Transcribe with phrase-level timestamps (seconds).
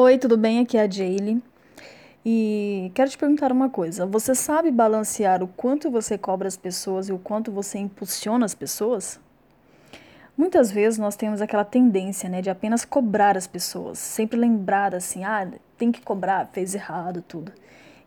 [0.00, 0.60] Oi, tudo bem?
[0.60, 1.42] Aqui é a Jaylee.
[2.24, 4.06] E quero te perguntar uma coisa.
[4.06, 8.54] Você sabe balancear o quanto você cobra as pessoas e o quanto você impulsiona as
[8.54, 9.18] pessoas?
[10.36, 15.24] Muitas vezes nós temos aquela tendência, né, de apenas cobrar as pessoas, sempre lembrar assim,
[15.24, 17.50] ah, tem que cobrar, fez errado, tudo.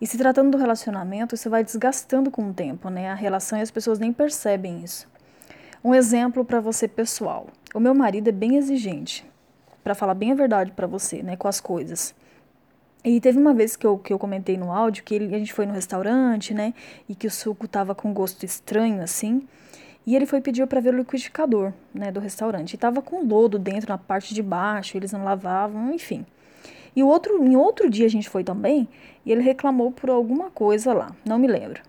[0.00, 3.10] E se tratando do relacionamento, isso vai desgastando com o tempo, né?
[3.10, 5.08] A relação e as pessoas nem percebem isso.
[5.82, 7.48] Um exemplo para você pessoal.
[7.74, 9.28] O meu marido é bem exigente
[9.82, 12.14] para falar bem a verdade para você, né, com as coisas.
[13.02, 15.54] E teve uma vez que eu, que eu comentei no áudio que ele, a gente
[15.54, 16.74] foi no restaurante, né,
[17.08, 19.42] e que o suco tava com gosto estranho, assim,
[20.06, 22.74] e ele foi pedir para ver o liquidificador, né, do restaurante.
[22.74, 26.26] E tava com lodo dentro na parte de baixo, eles não lavavam, enfim.
[26.94, 28.88] E o outro, em outro dia a gente foi também,
[29.24, 31.80] e ele reclamou por alguma coisa lá, não me lembro.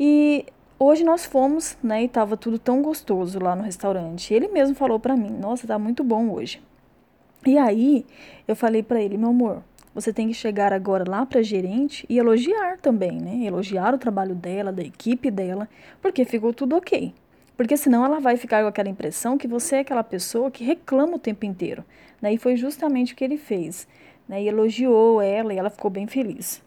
[0.00, 0.46] E
[0.78, 4.32] hoje nós fomos, né, e tava tudo tão gostoso lá no restaurante.
[4.32, 6.62] Ele mesmo falou para mim: "Nossa, tá muito bom hoje".
[7.46, 8.04] E aí
[8.46, 9.62] eu falei para ele, meu amor,
[9.94, 13.44] você tem que chegar agora lá para gerente e elogiar também, né?
[13.46, 15.68] Elogiar o trabalho dela, da equipe dela,
[16.00, 17.12] porque ficou tudo ok.
[17.56, 21.16] Porque senão ela vai ficar com aquela impressão que você é aquela pessoa que reclama
[21.16, 21.84] o tempo inteiro.
[22.22, 22.32] Né?
[22.32, 23.88] E foi justamente o que ele fez.
[24.28, 24.42] Né?
[24.42, 26.62] E elogiou ela e ela ficou bem feliz.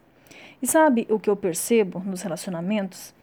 [0.61, 3.13] E sabe o que eu percebo nos relacionamentos?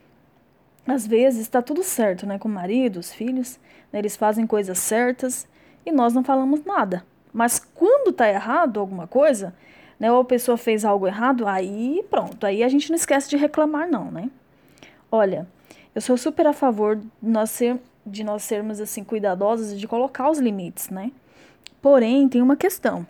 [0.86, 2.38] Às vezes está tudo certo, né?
[2.38, 3.60] Com o marido, os filhos,
[3.92, 3.98] né?
[3.98, 5.46] eles fazem coisas certas
[5.84, 7.04] e nós não falamos nada.
[7.32, 9.54] Mas quando tá errado alguma coisa,
[9.98, 13.36] né, ou a pessoa fez algo errado, aí pronto, aí a gente não esquece de
[13.36, 14.30] reclamar não, né?
[15.10, 15.46] Olha,
[15.94, 19.88] eu sou super a favor de nós, ser, de nós sermos assim cuidadosos e de
[19.88, 21.10] colocar os limites, né?
[21.80, 23.06] Porém, tem uma questão.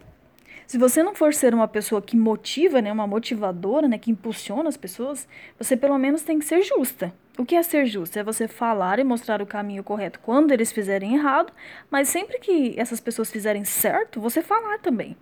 [0.66, 4.69] Se você não for ser uma pessoa que motiva, né, uma motivadora, né, que impulsiona
[4.69, 5.27] as pessoas,
[5.58, 7.12] você pelo menos tem que ser justa.
[7.39, 8.19] O que é ser justo?
[8.19, 11.53] É você falar e mostrar o caminho correto quando eles fizerem errado,
[11.89, 15.17] mas sempre que essas pessoas fizerem certo, você falar também.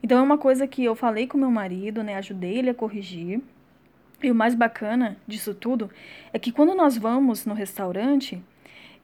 [0.00, 3.40] Então é uma coisa que eu falei com meu marido, né, ajudei ele a corrigir.
[4.22, 5.90] E o mais bacana disso tudo
[6.32, 8.40] é que quando nós vamos no restaurante,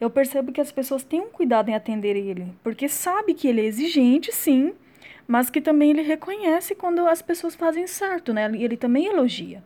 [0.01, 3.63] eu percebo que as pessoas têm um cuidado em atender ele, porque sabe que ele
[3.63, 4.73] é exigente, sim,
[5.27, 8.49] mas que também ele reconhece quando as pessoas fazem certo, né?
[8.55, 9.65] E ele também elogia.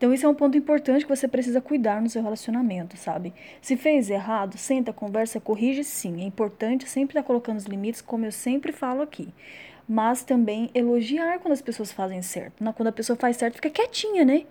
[0.00, 3.34] Então, isso é um ponto importante que você precisa cuidar no seu relacionamento, sabe?
[3.60, 6.22] Se fez errado, senta, conversa, corrige sim.
[6.22, 9.28] É importante sempre estar colocando os limites, como eu sempre falo aqui.
[9.86, 12.64] Mas também elogiar quando as pessoas fazem certo.
[12.72, 14.46] Quando a pessoa faz certo, fica quietinha, né?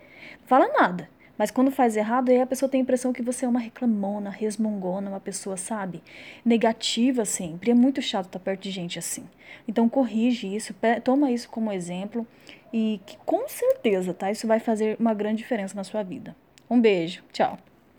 [0.46, 1.10] Fala nada.
[1.36, 4.30] Mas quando faz errado, aí a pessoa tem a impressão que você é uma reclamona,
[4.30, 6.04] resmungona, uma pessoa, sabe?
[6.46, 7.72] Negativa sempre.
[7.72, 9.24] É muito chato estar perto de gente assim.
[9.68, 12.28] Então corrige isso, toma isso como exemplo
[12.72, 14.32] e que com certeza, tá?
[14.32, 16.36] Isso vai fazer uma grande diferença na sua vida.
[16.70, 17.24] Um beijo.
[17.32, 17.58] Tchau.